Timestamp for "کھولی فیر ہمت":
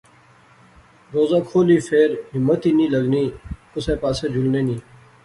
1.47-2.61